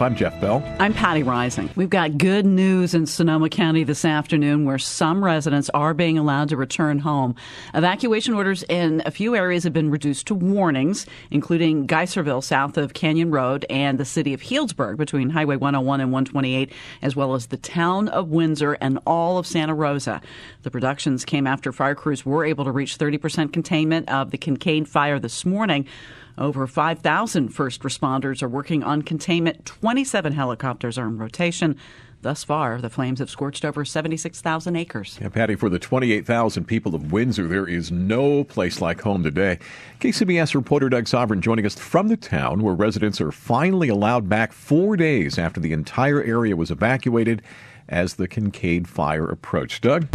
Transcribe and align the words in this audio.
I'm 0.00 0.16
Jeff 0.16 0.40
Bell. 0.40 0.62
I'm 0.78 0.94
Patti 0.94 1.22
Reising. 1.22 1.74
We've 1.76 1.90
got 1.90 2.16
good 2.16 2.46
news 2.46 2.94
in 2.94 3.04
Sonoma 3.06 3.50
County 3.50 3.84
this 3.84 4.04
afternoon 4.04 4.64
where 4.64 4.78
some 4.78 5.22
residents 5.22 5.68
are 5.74 5.92
being 5.92 6.16
allowed 6.16 6.48
to 6.48 6.56
return 6.56 7.00
home. 7.00 7.34
Evacuation 7.74 8.32
orders 8.32 8.62
in 8.70 9.02
a 9.04 9.10
few 9.10 9.36
areas 9.36 9.64
have 9.64 9.74
been 9.74 9.90
reduced 9.90 10.26
to 10.28 10.34
warnings, 10.34 11.04
including 11.30 11.86
Geyserville 11.86 12.42
south 12.42 12.78
of 12.78 12.94
Canyon 12.94 13.30
Road 13.30 13.66
and 13.68 13.98
the 13.98 14.06
city 14.06 14.32
of 14.32 14.40
Healdsburg 14.40 14.96
between 14.96 15.28
Highway 15.28 15.56
101 15.56 16.00
and 16.00 16.10
128, 16.10 16.72
as 17.02 17.14
well 17.14 17.34
as 17.34 17.48
the 17.48 17.58
town 17.58 18.08
of 18.08 18.30
Windsor 18.30 18.78
and 18.80 18.98
all 19.06 19.36
of 19.36 19.46
Santa 19.46 19.74
Rosa. 19.74 20.22
The 20.62 20.70
reductions 20.70 21.26
came 21.26 21.46
after 21.46 21.72
fire 21.72 21.94
crews 21.94 22.24
were 22.24 22.46
able 22.46 22.64
to 22.64 22.72
reach 22.72 22.96
30% 22.96 23.52
containment 23.52 24.08
of 24.08 24.30
the 24.30 24.38
Kincade 24.38 24.88
fire 24.88 25.18
this 25.18 25.44
morning. 25.44 25.86
Over 26.38 26.66
5,000 26.66 27.48
first 27.48 27.82
responders 27.82 28.42
are 28.42 28.48
working 28.48 28.82
on 28.82 29.02
containment. 29.02 29.64
27 29.66 30.32
helicopters 30.32 30.98
are 30.98 31.06
in 31.06 31.18
rotation. 31.18 31.76
Thus 32.22 32.44
far, 32.44 32.82
the 32.82 32.90
flames 32.90 33.18
have 33.18 33.30
scorched 33.30 33.64
over 33.64 33.82
76,000 33.82 34.76
acres. 34.76 35.18
Yeah, 35.20 35.30
Patti, 35.30 35.54
for 35.54 35.70
the 35.70 35.78
28,000 35.78 36.64
people 36.64 36.94
of 36.94 37.12
Windsor, 37.12 37.48
there 37.48 37.66
is 37.66 37.90
no 37.90 38.44
place 38.44 38.82
like 38.82 39.00
home 39.00 39.22
today. 39.22 39.58
KCBS 40.00 40.54
reporter 40.54 40.90
Doug 40.90 41.04
Sovern 41.04 41.40
joining 41.40 41.64
us 41.64 41.76
from 41.76 42.08
the 42.08 42.18
town 42.18 42.62
where 42.62 42.74
residents 42.74 43.22
are 43.22 43.32
finally 43.32 43.88
allowed 43.88 44.28
back 44.28 44.52
four 44.52 44.96
days 44.98 45.38
after 45.38 45.60
the 45.60 45.72
entire 45.72 46.22
area 46.22 46.56
was 46.56 46.70
evacuated 46.70 47.40
as 47.88 48.14
the 48.14 48.28
Kincade 48.28 48.86
fire 48.86 49.26
approached. 49.26 49.82
Doug? 49.82 50.06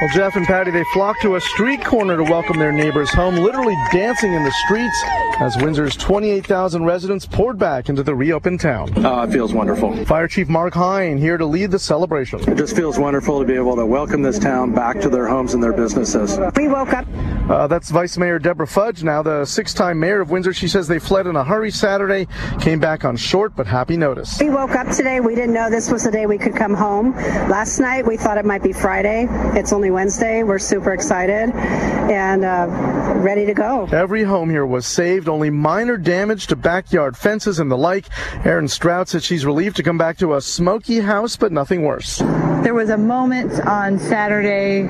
Well, 0.00 0.08
Jeff 0.08 0.34
and 0.36 0.46
Patti, 0.46 0.70
they 0.70 0.84
flocked 0.94 1.20
to 1.20 1.34
a 1.34 1.40
street 1.42 1.84
corner 1.84 2.16
to 2.16 2.22
welcome 2.22 2.58
their 2.58 2.72
neighbors 2.72 3.10
home, 3.10 3.36
literally 3.36 3.76
dancing 3.92 4.32
in 4.32 4.42
the 4.42 4.50
streets 4.64 5.04
as 5.40 5.58
Windsor's 5.58 5.94
28,000 5.94 6.86
residents 6.86 7.26
poured 7.26 7.58
back 7.58 7.90
into 7.90 8.02
the 8.02 8.14
reopened 8.14 8.60
town. 8.60 9.04
Uh, 9.04 9.24
it 9.24 9.30
feels 9.30 9.52
wonderful. 9.52 10.02
Fire 10.06 10.26
Chief 10.26 10.48
Mark 10.48 10.72
Heine 10.72 11.18
here 11.18 11.36
to 11.36 11.44
lead 11.44 11.70
the 11.70 11.78
celebration. 11.78 12.40
It 12.48 12.56
just 12.56 12.74
feels 12.74 12.98
wonderful 12.98 13.40
to 13.40 13.44
be 13.44 13.52
able 13.52 13.76
to 13.76 13.84
welcome 13.84 14.22
this 14.22 14.38
town 14.38 14.72
back 14.72 15.02
to 15.02 15.10
their 15.10 15.26
homes 15.26 15.52
and 15.52 15.62
their 15.62 15.74
businesses. 15.74 16.38
We 16.56 16.68
woke 16.68 16.94
up. 16.94 17.06
Uh, 17.50 17.66
that's 17.66 17.90
Vice 17.90 18.16
Mayor 18.16 18.38
Deborah 18.38 18.64
Fudge, 18.64 19.02
now 19.02 19.22
the 19.22 19.44
six-time 19.44 19.98
mayor 19.98 20.20
of 20.20 20.30
Windsor. 20.30 20.52
She 20.52 20.68
says 20.68 20.86
they 20.86 21.00
fled 21.00 21.26
in 21.26 21.34
a 21.34 21.42
hurry 21.42 21.72
Saturday, 21.72 22.28
came 22.60 22.78
back 22.78 23.04
on 23.04 23.16
short 23.16 23.56
but 23.56 23.66
happy 23.66 23.96
notice. 23.96 24.38
We 24.38 24.50
woke 24.50 24.76
up 24.76 24.88
today. 24.94 25.18
We 25.18 25.34
didn't 25.34 25.54
know 25.54 25.68
this 25.68 25.90
was 25.90 26.04
the 26.04 26.12
day 26.12 26.26
we 26.26 26.38
could 26.38 26.54
come 26.54 26.74
home. 26.74 27.12
Last 27.16 27.80
night 27.80 28.06
we 28.06 28.16
thought 28.16 28.38
it 28.38 28.44
might 28.44 28.62
be 28.62 28.72
Friday. 28.72 29.26
It's 29.58 29.72
only 29.72 29.90
Wednesday. 29.90 30.44
We're 30.44 30.60
super 30.60 30.92
excited 30.92 31.50
and 31.50 32.44
uh, 32.44 32.68
ready 33.16 33.46
to 33.46 33.52
go. 33.52 33.88
Every 33.90 34.22
home 34.22 34.48
here 34.48 34.64
was 34.64 34.86
saved, 34.86 35.28
only 35.28 35.50
minor 35.50 35.96
damage 35.96 36.46
to 36.48 36.56
backyard 36.56 37.16
fences 37.16 37.58
and 37.58 37.68
the 37.68 37.76
like. 37.76 38.06
Erin 38.46 38.68
Strout 38.68 39.08
said 39.08 39.24
she's 39.24 39.44
relieved 39.44 39.74
to 39.76 39.82
come 39.82 39.98
back 39.98 40.18
to 40.18 40.34
a 40.34 40.40
smoky 40.40 41.00
house, 41.00 41.36
but 41.36 41.50
nothing 41.50 41.82
worse. 41.82 42.18
There 42.62 42.74
was 42.74 42.90
a 42.90 42.98
moment 42.98 43.58
on 43.66 43.98
Saturday 43.98 44.82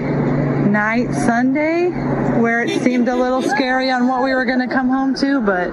night, 0.70 1.12
Sunday, 1.12 1.90
where 2.40 2.62
it 2.62 2.82
seemed 2.82 3.08
a 3.08 3.16
little 3.16 3.42
scary 3.42 3.90
on 3.90 4.06
what 4.06 4.22
we 4.22 4.34
were 4.34 4.44
going 4.44 4.60
to 4.60 4.72
come 4.72 4.88
home 4.88 5.14
to, 5.16 5.40
but 5.40 5.66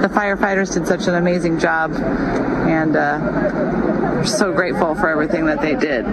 the 0.00 0.08
firefighters 0.08 0.74
did 0.74 0.86
such 0.86 1.06
an 1.06 1.14
amazing 1.14 1.58
job, 1.58 1.92
and 1.92 2.96
uh, 2.96 3.83
we're 4.14 4.24
so 4.24 4.52
grateful 4.52 4.94
for 4.94 5.08
everything 5.08 5.44
that 5.46 5.60
they 5.60 5.74
did. 5.74 6.04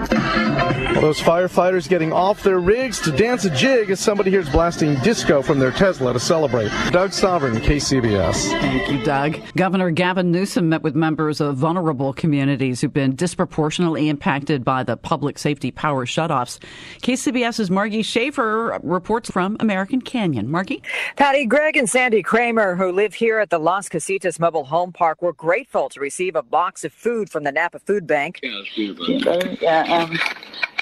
Those 1.00 1.20
firefighters 1.20 1.88
getting 1.88 2.12
off 2.12 2.42
their 2.42 2.58
rigs 2.58 3.00
to 3.00 3.12
dance 3.12 3.44
a 3.44 3.50
jig 3.50 3.90
as 3.90 4.00
somebody 4.00 4.30
here's 4.30 4.50
blasting 4.50 4.96
disco 5.00 5.40
from 5.40 5.58
their 5.58 5.70
Tesla 5.70 6.12
to 6.12 6.20
celebrate. 6.20 6.70
Doug 6.90 7.12
Sovern, 7.12 7.56
KCBS. 7.56 8.50
Thank 8.60 8.90
you, 8.90 9.02
Doug. 9.04 9.38
Governor 9.56 9.90
Gavin 9.90 10.30
Newsom 10.30 10.68
met 10.68 10.82
with 10.82 10.94
members 10.94 11.40
of 11.40 11.56
vulnerable 11.56 12.12
communities 12.12 12.80
who've 12.80 12.92
been 12.92 13.14
disproportionately 13.14 14.08
impacted 14.08 14.64
by 14.64 14.82
the 14.82 14.96
public 14.96 15.38
safety 15.38 15.70
power 15.70 16.04
shutoffs. 16.06 16.58
KCBS's 17.02 17.70
Margie 17.70 18.02
Schaefer 18.02 18.78
reports 18.82 19.30
from 19.30 19.56
American 19.60 20.00
Canyon. 20.00 20.50
Margie? 20.50 20.82
Patti, 21.16 21.46
Greg, 21.46 21.76
and 21.76 21.88
Sandy 21.88 22.22
Kramer, 22.22 22.76
who 22.76 22.92
live 22.92 23.14
here 23.14 23.38
at 23.38 23.50
the 23.50 23.58
Las 23.58 23.88
Casitas 23.88 24.40
Mobile 24.40 24.64
Home 24.64 24.92
Park, 24.92 25.22
were 25.22 25.32
grateful 25.32 25.88
to 25.88 26.00
receive 26.00 26.36
a 26.36 26.42
box 26.42 26.84
of 26.84 26.92
food 26.92 27.30
from 27.30 27.44
the 27.44 27.52
Napa 27.52 27.78
Food 27.78 27.91
Food 27.92 28.06
bank. 28.06 28.40
Yeah, 28.42 29.54
yeah 29.60 29.94
um, 29.94 30.18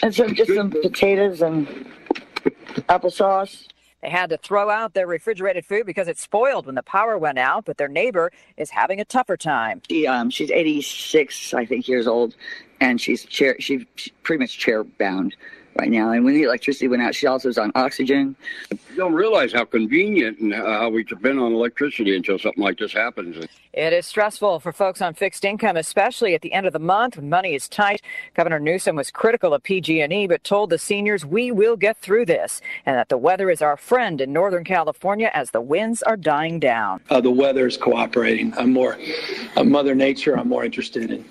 and 0.03 0.15
some, 0.15 0.33
just 0.33 0.55
some 0.55 0.71
potatoes 0.71 1.43
and 1.43 1.67
applesauce. 2.89 3.67
They 4.01 4.11
had 4.11 4.31
to 4.31 4.39
throw 4.39 4.71
out 4.71 4.95
their 4.95 5.09
refrigerated 5.09 5.67
food 5.67 5.87
because 5.87 6.07
it 6.07 6.19
spoiled 6.19 6.67
when 6.67 6.77
the 6.77 6.85
power 6.85 7.19
went 7.19 7.39
out, 7.39 7.65
but 7.65 7.79
their 7.79 7.89
neighbor 7.89 8.31
is 8.57 8.71
having 8.71 9.01
a 9.01 9.05
tougher 9.05 9.37
time. 9.37 9.83
She, 9.91 10.07
um, 10.07 10.31
she's 10.31 10.53
86, 10.53 11.53
I 11.53 11.67
think, 11.67 11.89
years 11.89 12.07
old, 12.07 12.37
and 12.81 13.01
she's 13.01 13.25
chair, 13.25 13.57
she's 13.59 13.85
pretty 14.23 14.41
much 14.41 14.57
chair 14.57 14.85
bound 14.85 15.35
right 15.77 15.91
now. 15.91 16.13
And 16.13 16.25
when 16.25 16.35
the 16.35 16.45
electricity 16.45 16.87
went 16.87 17.03
out, 17.03 17.15
she 17.15 17.27
also 17.27 17.49
was 17.49 17.59
on 17.59 17.73
oxygen. 17.75 18.37
You 19.01 19.07
don't 19.07 19.15
realize 19.15 19.51
how 19.51 19.65
convenient 19.65 20.41
and 20.41 20.53
how 20.53 20.91
we've 20.91 21.09
been 21.23 21.39
on 21.39 21.55
electricity 21.55 22.15
until 22.15 22.39
something 22.39 22.63
like 22.63 22.79
this 22.79 22.93
happens. 22.93 23.47
It 23.73 23.95
is 23.95 24.05
stressful 24.05 24.61
for 24.61 24.75
folks 24.75 25.01
on 25.01 25.15
fixed 25.15 25.43
income, 25.43 25.79
especially 25.79 26.35
at 26.35 26.43
the 26.43 26.53
end 26.53 26.67
of 26.67 26.75
the 26.75 26.81
month 26.81 27.17
when 27.17 27.31
money 27.31 27.55
is 27.55 27.67
tight. 27.67 28.03
Governor 28.35 28.61
Newsom 28.61 28.97
was 28.97 29.11
critical 29.11 29.55
of 29.55 29.63
PG&E, 29.63 30.27
but 30.27 30.45
told 30.45 30.69
the 30.69 30.77
seniors 30.77 31.25
we 31.25 31.51
will 31.51 31.79
get 31.79 31.97
through 31.97 32.27
this 32.27 32.61
and 32.85 32.95
that 32.95 33.09
the 33.09 33.17
weather 33.17 33.49
is 33.49 33.63
our 33.63 33.79
friend 33.79 34.21
in 34.21 34.35
Northern 34.35 34.65
California 34.65 35.31
as 35.33 35.51
the 35.51 35.63
winds 35.63 36.03
are 36.03 36.19
dying 36.19 36.61
down. 36.61 37.01
Uh, 37.09 37.23
the 37.23 37.31
weather 37.31 37.67
is 37.67 37.79
cooperating. 37.79 38.53
I'm 38.59 38.71
more, 38.71 38.99
uh, 39.57 39.65
Mother 39.65 39.95
Nature, 39.95 40.39
I'm 40.39 40.51
more 40.51 40.67
interested 40.67 41.11
in 41.11 41.25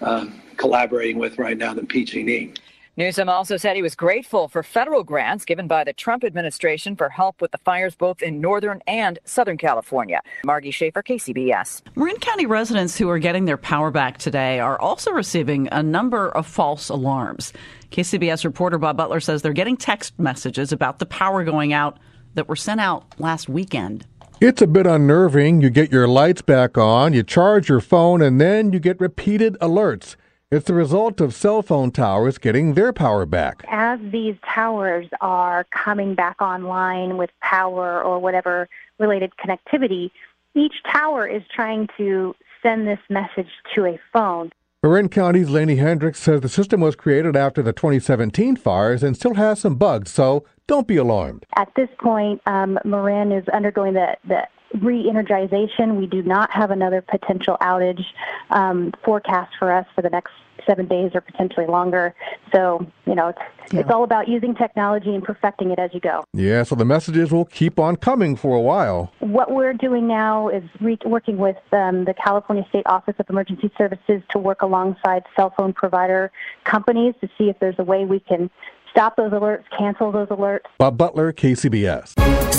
uh, 0.00 0.26
collaborating 0.56 1.18
with 1.18 1.40
right 1.40 1.58
now 1.58 1.74
than 1.74 1.88
PG&E. 1.88 2.54
Newsom 3.00 3.30
also 3.30 3.56
said 3.56 3.76
he 3.76 3.82
was 3.82 3.94
grateful 3.94 4.46
for 4.46 4.62
federal 4.62 5.02
grants 5.02 5.46
given 5.46 5.66
by 5.66 5.84
the 5.84 5.92
Trump 5.94 6.22
administration 6.22 6.94
for 6.94 7.08
help 7.08 7.40
with 7.40 7.50
the 7.50 7.56
fires 7.56 7.94
both 7.94 8.20
in 8.20 8.42
Northern 8.42 8.82
and 8.86 9.18
Southern 9.24 9.56
California. 9.56 10.20
Margie 10.44 10.70
Schaefer, 10.70 11.02
KCBS. 11.02 11.80
Marin 11.96 12.18
County 12.18 12.44
residents 12.44 12.98
who 12.98 13.08
are 13.08 13.18
getting 13.18 13.46
their 13.46 13.56
power 13.56 13.90
back 13.90 14.18
today 14.18 14.60
are 14.60 14.78
also 14.78 15.12
receiving 15.12 15.66
a 15.72 15.82
number 15.82 16.28
of 16.28 16.46
false 16.46 16.90
alarms. 16.90 17.54
KCBS 17.90 18.44
reporter 18.44 18.76
Bob 18.76 18.98
Butler 18.98 19.20
says 19.20 19.40
they're 19.40 19.54
getting 19.54 19.78
text 19.78 20.18
messages 20.18 20.70
about 20.70 20.98
the 20.98 21.06
power 21.06 21.42
going 21.42 21.72
out 21.72 21.98
that 22.34 22.50
were 22.50 22.54
sent 22.54 22.82
out 22.82 23.18
last 23.18 23.48
weekend. 23.48 24.04
It's 24.42 24.60
a 24.60 24.66
bit 24.66 24.86
unnerving. 24.86 25.62
You 25.62 25.70
get 25.70 25.90
your 25.90 26.06
lights 26.06 26.42
back 26.42 26.76
on, 26.76 27.14
you 27.14 27.22
charge 27.22 27.70
your 27.70 27.80
phone, 27.80 28.20
and 28.20 28.38
then 28.38 28.74
you 28.74 28.78
get 28.78 29.00
repeated 29.00 29.56
alerts. 29.62 30.16
It's 30.52 30.66
the 30.66 30.74
result 30.74 31.20
of 31.20 31.32
cell 31.32 31.62
phone 31.62 31.92
towers 31.92 32.36
getting 32.36 32.74
their 32.74 32.92
power 32.92 33.24
back. 33.24 33.64
As 33.68 34.00
these 34.10 34.34
towers 34.52 35.06
are 35.20 35.62
coming 35.70 36.16
back 36.16 36.42
online 36.42 37.16
with 37.16 37.30
power 37.40 38.02
or 38.02 38.18
whatever 38.18 38.68
related 38.98 39.32
connectivity, 39.36 40.10
each 40.56 40.82
tower 40.92 41.24
is 41.24 41.44
trying 41.54 41.88
to 41.98 42.34
send 42.64 42.88
this 42.88 42.98
message 43.08 43.46
to 43.76 43.86
a 43.86 44.00
phone. 44.12 44.50
Marin 44.82 45.08
County's 45.08 45.50
Laine 45.50 45.76
Hendricks 45.76 46.18
says 46.18 46.40
the 46.40 46.48
system 46.48 46.80
was 46.80 46.96
created 46.96 47.36
after 47.36 47.62
the 47.62 47.72
2017 47.72 48.56
fires 48.56 49.04
and 49.04 49.14
still 49.14 49.34
has 49.34 49.60
some 49.60 49.76
bugs, 49.76 50.10
so 50.10 50.44
don't 50.66 50.88
be 50.88 50.96
alarmed. 50.96 51.46
At 51.54 51.72
this 51.76 51.90
point, 52.00 52.42
um, 52.46 52.76
Marin 52.84 53.30
is 53.30 53.46
undergoing 53.50 53.94
the, 53.94 54.16
the 54.26 54.48
re-energization. 54.74 55.96
We 55.96 56.06
do 56.06 56.22
not 56.22 56.50
have 56.50 56.70
another 56.70 57.02
potential 57.02 57.56
outage 57.60 58.04
um, 58.50 58.92
forecast 59.04 59.52
for 59.58 59.72
us 59.72 59.86
for 59.94 60.02
the 60.02 60.10
next 60.10 60.32
seven 60.66 60.86
days 60.86 61.12
or 61.14 61.20
potentially 61.20 61.66
longer. 61.66 62.14
So, 62.52 62.86
you 63.06 63.14
know, 63.14 63.28
it's, 63.28 63.38
yeah. 63.72 63.80
it's 63.80 63.90
all 63.90 64.04
about 64.04 64.28
using 64.28 64.54
technology 64.54 65.14
and 65.14 65.22
perfecting 65.22 65.70
it 65.70 65.78
as 65.78 65.90
you 65.92 66.00
go. 66.00 66.24
Yeah, 66.32 66.62
so 66.62 66.74
the 66.74 66.84
messages 66.84 67.30
will 67.32 67.44
keep 67.44 67.78
on 67.78 67.96
coming 67.96 68.36
for 68.36 68.56
a 68.56 68.60
while. 68.60 69.12
What 69.20 69.52
we're 69.52 69.72
doing 69.72 70.06
now 70.06 70.48
is 70.48 70.62
re- 70.80 70.98
working 71.04 71.38
with 71.38 71.56
um, 71.72 72.04
the 72.04 72.14
California 72.14 72.64
State 72.68 72.86
Office 72.86 73.14
of 73.18 73.28
Emergency 73.28 73.70
Services 73.76 74.22
to 74.30 74.38
work 74.38 74.62
alongside 74.62 75.24
cell 75.34 75.52
phone 75.56 75.72
provider 75.72 76.30
companies 76.64 77.14
to 77.20 77.28
see 77.38 77.48
if 77.48 77.58
there's 77.58 77.78
a 77.78 77.84
way 77.84 78.04
we 78.04 78.20
can 78.20 78.50
stop 78.90 79.16
those 79.16 79.32
alerts, 79.32 79.64
cancel 79.76 80.12
those 80.12 80.28
alerts. 80.28 80.66
Bob 80.78 80.98
Butler, 80.98 81.32
KCBS. 81.32 82.49